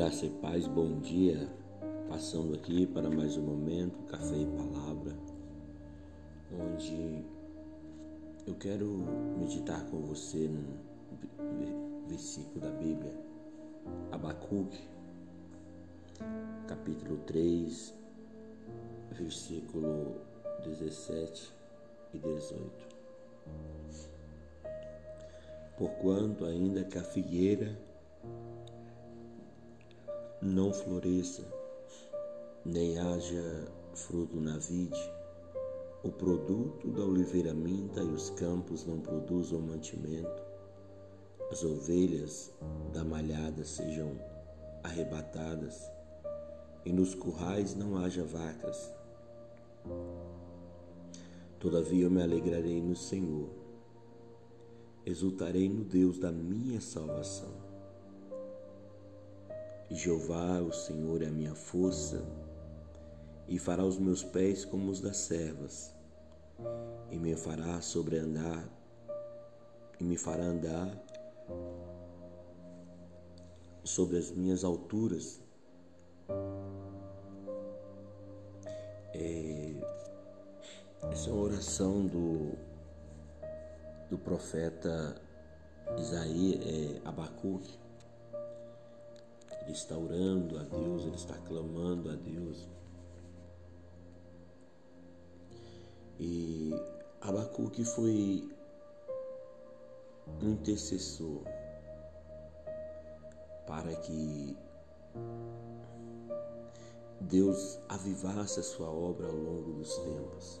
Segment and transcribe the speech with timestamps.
[0.00, 1.46] Graça e paz, bom dia.
[2.08, 5.14] Passando aqui para mais um momento, Café e Palavra,
[6.50, 7.22] onde
[8.46, 8.86] eu quero
[9.38, 13.12] meditar com você no versículo da Bíblia,
[14.10, 14.80] Abacuque,
[16.66, 17.94] capítulo 3,
[19.12, 20.16] versículo
[20.64, 21.52] 17
[22.14, 22.72] e 18.
[25.76, 27.89] Porquanto ainda que a figueira
[30.42, 31.44] não floresça,
[32.64, 35.12] nem haja fruto na vide,
[36.02, 40.42] o produto da oliveira minta e os campos não produzam mantimento,
[41.50, 42.50] as ovelhas
[42.90, 44.18] da malhada sejam
[44.82, 45.90] arrebatadas,
[46.86, 48.90] e nos currais não haja vacas.
[51.58, 53.50] Todavia eu me alegrarei no Senhor,
[55.04, 57.69] exultarei no Deus da minha salvação.
[59.92, 62.24] Jeová, o Senhor, é a minha força,
[63.48, 65.92] e fará os meus pés como os das servas,
[67.10, 68.68] e me fará sobreandar,
[69.98, 70.96] e me fará andar
[73.82, 75.40] sobre as minhas alturas.
[79.12, 79.74] É,
[81.10, 82.52] essa é uma oração do,
[84.08, 85.20] do profeta
[85.98, 87.89] Isaías, é, Abacuque
[89.72, 92.68] está orando a Deus, ele está clamando a Deus.
[96.18, 96.72] E
[97.20, 98.48] Abacuque foi
[100.42, 101.42] um intercessor
[103.66, 104.56] para que
[107.20, 110.60] Deus avivasse a sua obra ao longo dos tempos.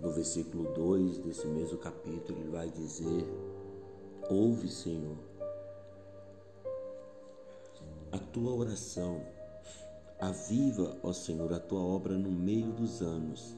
[0.00, 3.26] No versículo 2 desse mesmo capítulo, ele vai dizer:
[4.30, 5.16] Ouve, Senhor,
[8.12, 9.22] a tua oração.
[10.20, 13.54] Aviva, ó Senhor, a tua obra no meio dos anos,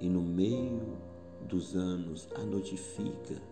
[0.00, 0.96] e no meio
[1.46, 3.42] dos anos a notifica.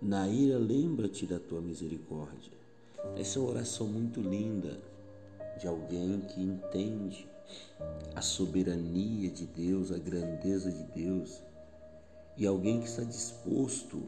[0.00, 2.52] Na ira, lembra-te da tua misericórdia.
[3.16, 4.78] Essa é uma oração muito linda
[5.58, 7.28] de alguém que entende
[8.14, 11.42] a soberania de Deus, a grandeza de Deus,
[12.36, 14.02] e alguém que está disposto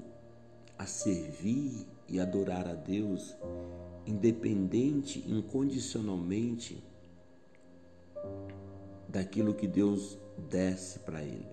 [0.78, 3.34] a servir e adorar a Deus
[4.06, 6.82] independente, incondicionalmente
[9.08, 10.18] daquilo que Deus
[10.48, 11.48] desse para ele.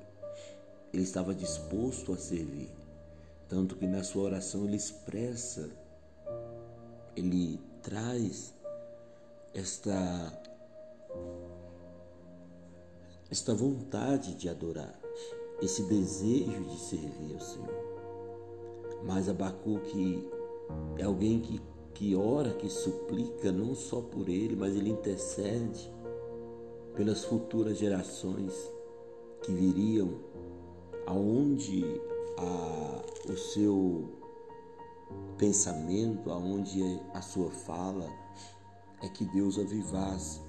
[0.93, 2.69] Ele estava disposto a servir,
[3.49, 5.69] tanto que na sua oração ele expressa,
[7.15, 8.53] ele traz
[9.53, 10.41] esta
[13.29, 14.93] esta vontade de adorar,
[15.59, 17.83] esse desejo de servir ao Senhor.
[19.03, 20.29] Mas Abacuque
[20.99, 21.59] é alguém que
[21.93, 25.91] que ora, que suplica não só por ele, mas ele intercede
[26.95, 28.53] pelas futuras gerações
[29.43, 30.19] que viriam,
[31.05, 31.83] aonde
[32.37, 34.09] a, o seu
[35.37, 36.81] pensamento, aonde
[37.13, 38.07] a sua fala
[39.01, 40.41] é que Deus avivasse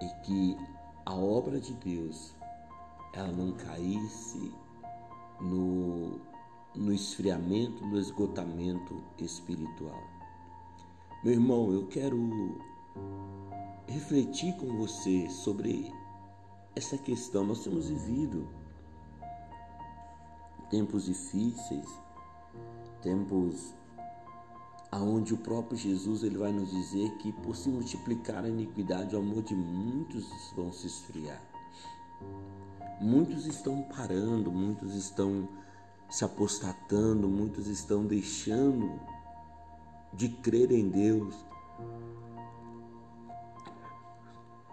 [0.00, 0.56] e que
[1.04, 2.34] a obra de Deus
[3.12, 4.52] ela não caísse
[5.40, 6.20] no,
[6.74, 10.17] no esfriamento, no esgotamento espiritual.
[11.24, 12.16] Meu irmão, eu quero
[13.88, 15.92] refletir com você sobre
[16.76, 17.44] essa questão.
[17.44, 18.48] Nós temos vivido
[20.70, 21.88] tempos difíceis,
[23.02, 23.74] tempos
[24.92, 29.18] aonde o próprio Jesus ele vai nos dizer que por se multiplicar a iniquidade, o
[29.18, 30.24] amor de muitos
[30.54, 31.42] vão se esfriar.
[33.00, 35.48] Muitos estão parando, muitos estão
[36.08, 39.17] se apostatando, muitos estão deixando
[40.12, 41.34] de crer em Deus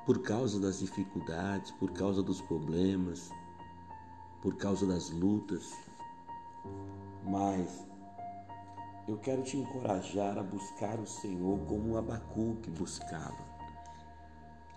[0.05, 3.31] por causa das dificuldades, por causa dos problemas,
[4.41, 5.73] por causa das lutas.
[7.23, 7.87] Mas
[9.07, 13.45] eu quero te encorajar a buscar o Senhor como o Abacuque buscava,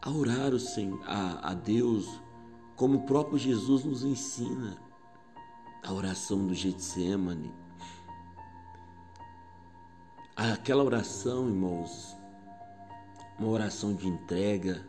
[0.03, 2.21] a orar o Senhor, a, a Deus
[2.75, 4.79] como o próprio Jesus nos ensina,
[5.83, 7.53] a oração do Getsemane
[10.41, 12.17] Aquela oração, irmãos,
[13.41, 14.89] uma oração de entrega,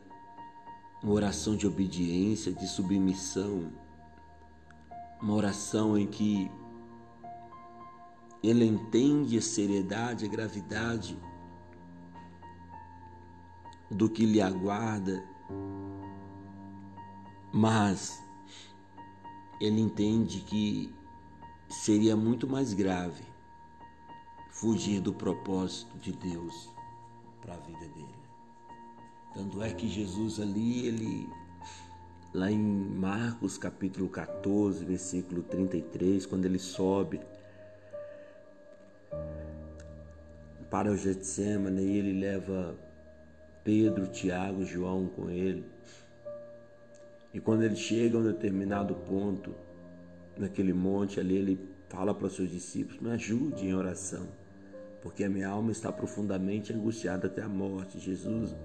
[1.02, 3.74] uma oração de obediência, de submissão,
[5.20, 6.52] uma oração em que
[8.44, 11.18] ele entende a seriedade, a gravidade
[13.90, 15.28] do que lhe aguarda,
[17.52, 18.24] mas
[19.60, 20.96] ele entende que
[21.68, 23.29] seria muito mais grave
[24.60, 26.70] fugir do propósito de Deus.
[27.42, 28.20] para a vida dele.
[29.34, 31.30] Tanto é que Jesus ali, ele
[32.34, 37.22] lá em Marcos capítulo 14, versículo 33, quando ele sobe
[40.70, 42.76] para o Getsemane e ele leva
[43.64, 45.64] Pedro, Tiago, João com ele.
[47.34, 49.56] E quando ele chega a um determinado ponto,
[50.38, 54.28] naquele monte ali, ele fala para os seus discípulos: Me ajude em oração,
[55.02, 58.00] porque a minha alma está profundamente angustiada até a morte.
[58.00, 58.56] Jesus,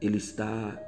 [0.00, 0.80] ele está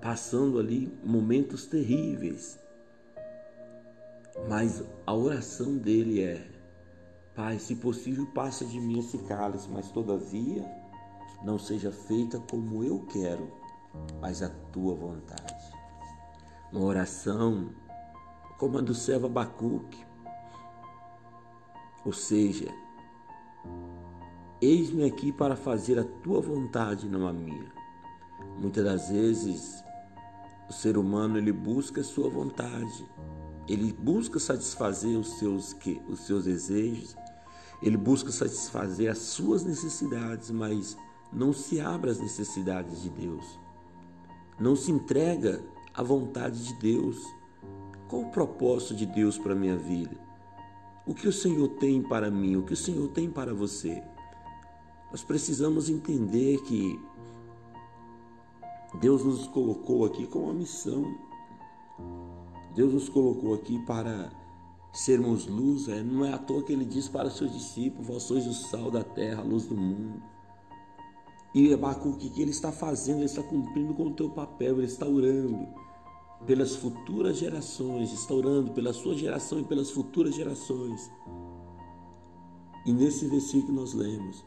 [0.00, 2.58] passando ali momentos terríveis,
[4.48, 6.46] mas a oração dele é:
[7.34, 10.64] Pai, se possível, passa de mim esse cálice, mas todavia
[11.44, 13.52] não seja feita como eu quero,
[14.20, 15.72] mas a tua vontade.
[16.72, 17.70] Uma oração
[18.58, 20.06] como a do servo Abacuque,
[22.04, 22.68] ou seja,
[24.60, 27.72] eis-me aqui para fazer a tua vontade, não a minha.
[28.58, 29.82] Muitas das vezes
[30.68, 33.06] o ser humano ele busca a sua vontade,
[33.68, 35.76] ele busca satisfazer os seus,
[36.08, 37.16] os seus desejos,
[37.82, 40.96] ele busca satisfazer as suas necessidades, mas
[41.32, 43.58] não se abre às necessidades de Deus.
[44.58, 45.60] Não se entrega
[45.94, 47.20] à vontade de Deus.
[48.08, 50.16] Qual o propósito de Deus para a minha vida?
[51.04, 52.54] O que o Senhor tem para mim?
[52.56, 54.02] O que o Senhor tem para você?
[55.10, 56.98] Nós precisamos entender que
[59.00, 61.12] Deus nos colocou aqui com uma missão.
[62.76, 64.30] Deus nos colocou aqui para
[64.92, 68.22] sermos luz, é, não é à toa que ele diz para os seus discípulos: Vós
[68.22, 70.22] sois o sal da terra, a luz do mundo.
[71.52, 73.18] E Abacuque, o que ele está fazendo?
[73.18, 75.66] Ele está cumprindo com o teu papel, ele está orando
[76.46, 81.10] pelas futuras gerações, está orando pela sua geração e pelas futuras gerações.
[82.84, 84.44] E nesse versículo nós lemos,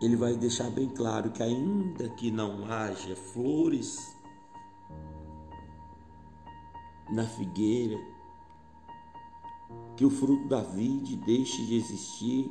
[0.00, 4.16] ele vai deixar bem claro que ainda que não haja flores
[7.10, 7.98] na figueira,
[9.96, 12.50] que o fruto da vide deixe de existir,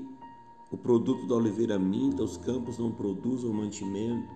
[0.71, 4.33] o produto da oliveira minta, os campos não produzam mantimento,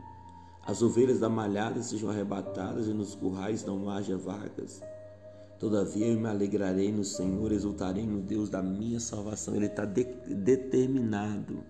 [0.65, 4.81] as ovelhas da malhada sejam arrebatadas e nos currais não haja vacas.
[5.59, 9.56] Todavia eu me alegrarei no Senhor, exultarei no Deus da minha salvação.
[9.56, 11.63] Ele está de, determinado.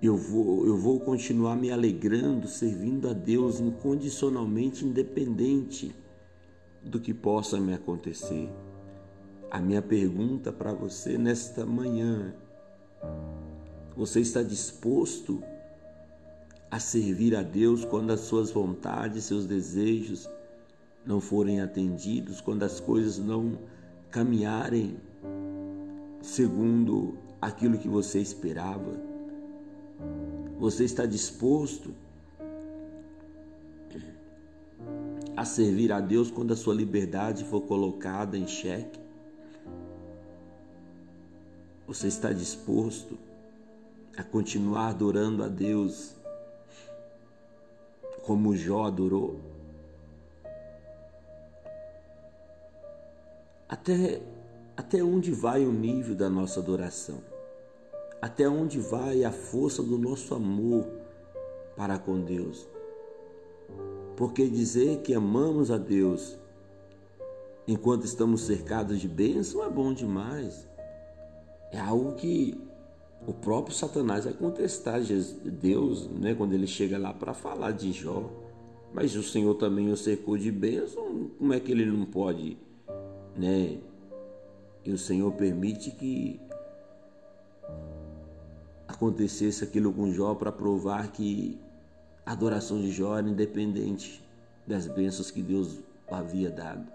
[0.00, 5.94] Eu vou, eu vou continuar me alegrando, servindo a Deus incondicionalmente, independente
[6.84, 8.48] do que possa me acontecer.
[9.50, 12.34] A minha pergunta para você nesta manhã:
[13.96, 15.53] você está disposto a
[16.78, 20.28] servir a Deus quando as suas vontades, seus desejos
[21.04, 23.58] não forem atendidos, quando as coisas não
[24.10, 24.96] caminharem
[26.22, 28.92] segundo aquilo que você esperava?
[30.58, 31.94] Você está disposto
[35.36, 38.98] a servir a Deus quando a sua liberdade for colocada em xeque?
[41.86, 43.18] Você está disposto
[44.16, 46.14] a continuar adorando a Deus
[48.24, 49.40] como Jó adorou?
[53.68, 54.20] Até,
[54.76, 57.18] até onde vai o nível da nossa adoração?
[58.20, 60.86] Até onde vai a força do nosso amor
[61.76, 62.66] para com Deus?
[64.16, 66.38] Porque dizer que amamos a Deus
[67.66, 70.68] enquanto estamos cercados de bênção é bom demais.
[71.72, 72.58] É algo que
[73.26, 75.00] o próprio Satanás vai contestar
[75.44, 78.30] Deus, né, quando ele chega lá para falar de Jó.
[78.92, 82.56] Mas o Senhor também o cercou de bênção, como é que ele não pode,
[83.36, 83.78] né?
[84.84, 86.40] E o Senhor permite que
[88.86, 91.58] acontecesse aquilo com Jó para provar que
[92.24, 94.22] a adoração de Jó era independente
[94.66, 96.86] das bênçãos que Deus havia dado.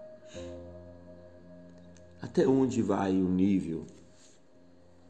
[2.22, 3.84] Até onde vai o nível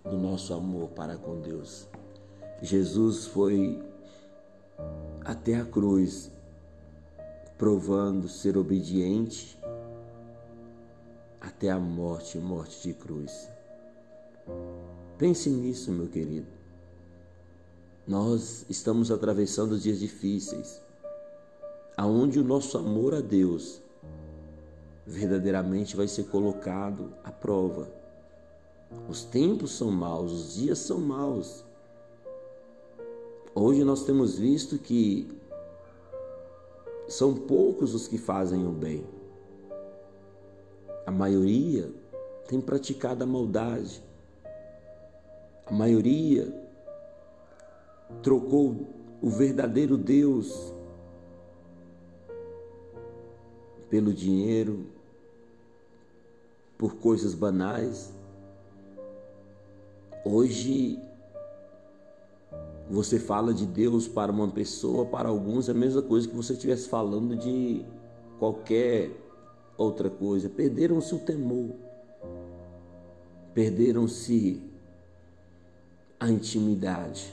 [0.05, 1.89] do nosso amor para com Deus.
[2.63, 3.83] Jesus foi
[5.25, 6.31] até a cruz
[7.57, 9.59] provando ser obediente
[11.41, 13.51] até a morte morte de cruz.
[15.19, 16.47] Pense nisso, meu querido.
[18.07, 20.83] Nós estamos atravessando dias difíceis,
[21.97, 23.81] aonde o nosso amor a Deus
[25.07, 28.00] verdadeiramente vai ser colocado à prova
[29.09, 31.65] os tempos são maus, os dias são maus.
[33.55, 35.29] Hoje nós temos visto que
[37.09, 39.05] são poucos os que fazem o bem.
[41.05, 41.91] A maioria
[42.47, 44.03] tem praticado a maldade.
[45.67, 46.53] A maioria
[48.23, 48.89] trocou
[49.21, 50.73] o verdadeiro Deus
[53.89, 54.87] pelo dinheiro,
[56.79, 58.13] por coisas banais.
[60.25, 60.99] Hoje
[62.91, 66.53] você fala de Deus para uma pessoa, para alguns é a mesma coisa que você
[66.53, 67.85] estivesse falando de
[68.39, 69.11] qualquer
[69.79, 70.49] outra coisa.
[70.49, 71.71] Perderam-se o temor,
[73.55, 74.63] perderam-se
[76.19, 77.33] a intimidade.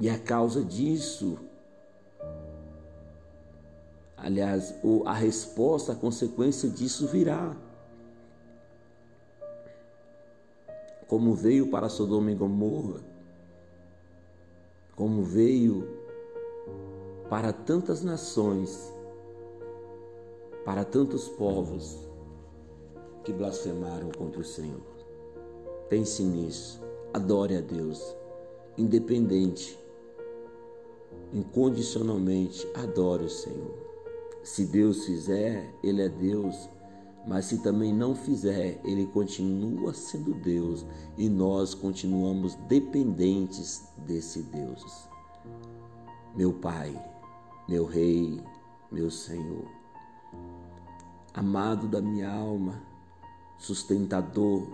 [0.00, 1.38] E a causa disso,
[4.16, 7.54] aliás, a resposta, a consequência disso virá.
[11.14, 13.00] Como veio para Sodoma e Gomorra,
[14.96, 15.86] como veio
[17.30, 18.92] para tantas nações,
[20.64, 22.00] para tantos povos
[23.22, 24.82] que blasfemaram contra o Senhor.
[25.88, 28.16] Pense nisso, adore a Deus,
[28.76, 29.78] independente,
[31.32, 33.78] incondicionalmente, adore o Senhor.
[34.42, 36.68] Se Deus fizer, Ele é Deus,
[37.26, 40.84] mas se também não fizer, Ele continua sendo Deus
[41.16, 45.08] e nós continuamos dependentes desse Deus.
[46.36, 46.92] Meu Pai,
[47.68, 48.42] meu Rei,
[48.90, 49.64] meu Senhor,
[51.32, 52.82] amado da minha alma,
[53.56, 54.68] sustentador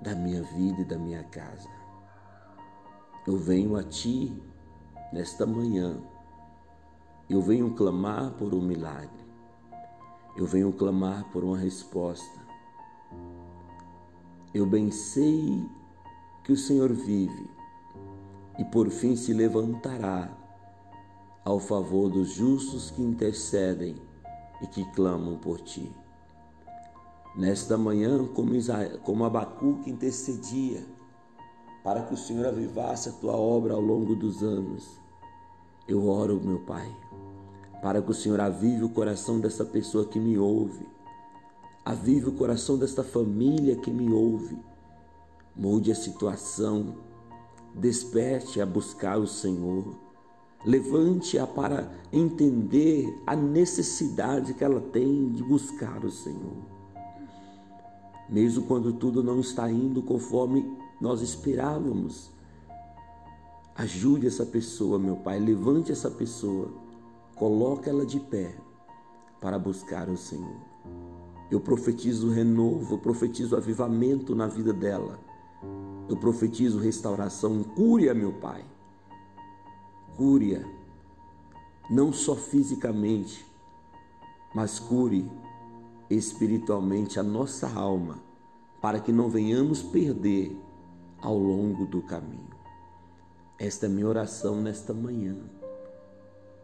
[0.00, 1.68] da minha vida e da minha casa.
[3.26, 4.40] Eu venho a Ti
[5.12, 6.00] nesta manhã,
[7.28, 9.25] eu venho clamar por um milagre,
[10.36, 12.40] eu venho clamar por uma resposta.
[14.52, 15.66] Eu bem sei
[16.44, 17.50] que o Senhor vive
[18.58, 20.30] e por fim se levantará
[21.44, 23.96] ao favor dos justos que intercedem
[24.60, 25.90] e que clamam por ti.
[27.36, 29.24] Nesta manhã, como, Isaías, como
[29.86, 30.84] intercedia
[31.84, 34.98] para que o Senhor avivasse a tua obra ao longo dos anos,
[35.86, 36.90] eu oro, meu Pai,
[37.86, 40.84] para que o Senhor avive o coração dessa pessoa que me ouve,
[41.84, 44.58] avive o coração desta família que me ouve,
[45.54, 46.96] mude a situação,
[47.76, 49.96] desperte a buscar o Senhor,
[50.64, 56.56] levante-a para entender a necessidade que ela tem de buscar o Senhor.
[58.28, 62.32] Mesmo quando tudo não está indo conforme nós esperávamos,
[63.76, 66.84] ajude essa pessoa, meu Pai, levante essa pessoa,
[67.36, 68.56] coloque ela de pé
[69.40, 70.60] para buscar o Senhor.
[71.50, 75.20] Eu profetizo renovo, eu profetizo avivamento na vida dela
[76.08, 77.62] eu profetizo restauração.
[77.62, 78.64] Cúria, meu Pai.
[80.16, 80.64] Cúria.
[81.90, 83.44] Não só fisicamente,
[84.54, 85.30] mas cure
[86.08, 88.18] espiritualmente a nossa alma,
[88.80, 90.56] para que não venhamos perder
[91.20, 92.56] ao longo do caminho.
[93.58, 95.36] Esta é minha oração nesta manhã.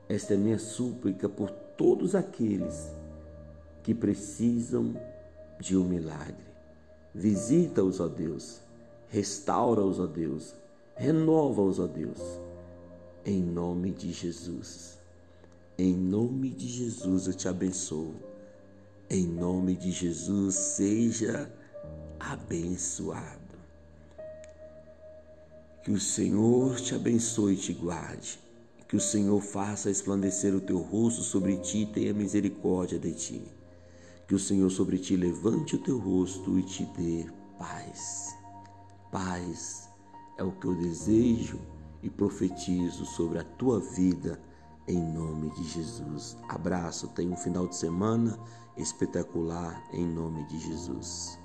[0.08, 2.92] Esta é minha súplica por todos aqueles
[3.82, 4.94] que precisam
[5.58, 6.52] de um milagre.
[7.14, 8.62] Visita-os, ó Deus
[9.12, 10.54] Restaura-os, ó Deus.
[10.96, 12.18] Renova-os, ó Deus.
[13.26, 14.98] Em nome de Jesus.
[15.76, 18.14] Em nome de Jesus eu te abençoo.
[19.10, 21.52] Em nome de Jesus seja
[22.18, 23.52] abençoado.
[25.84, 28.40] Que o Senhor te abençoe e te guarde.
[28.92, 33.42] Que o Senhor faça resplandecer o teu rosto sobre ti e tenha misericórdia de ti.
[34.28, 37.24] Que o Senhor sobre ti levante o teu rosto e te dê
[37.58, 38.36] paz
[39.10, 39.88] paz
[40.36, 41.58] é o que eu desejo
[42.02, 44.38] e profetizo sobre a tua vida
[44.86, 46.36] em nome de Jesus.
[46.46, 48.38] Abraço, tenha um final de semana
[48.76, 51.41] espetacular em nome de Jesus.